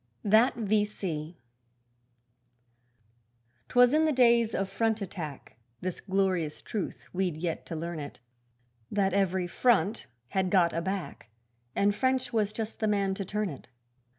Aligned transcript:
That 0.23 0.55
V.C. 0.55 1.37
'Twas 3.67 3.93
in 3.93 4.05
the 4.05 4.11
days 4.11 4.55
of 4.55 4.67
front 4.67 4.99
attack, 4.99 5.57
This 5.81 6.01
glorious 6.01 6.63
truth 6.63 7.05
we'd 7.13 7.37
yet 7.37 7.67
to 7.67 7.75
learn 7.75 7.99
it 7.99 8.19
That 8.89 9.13
every 9.13 9.45
'front' 9.45 10.07
had 10.29 10.49
got 10.49 10.73
a 10.73 10.81
back, 10.81 11.29
And 11.75 11.93
French 11.93 12.33
was 12.33 12.51
just 12.51 12.79
the 12.79 12.87
man 12.87 13.13
to 13.13 13.23
turn 13.23 13.51
it. 13.51 13.67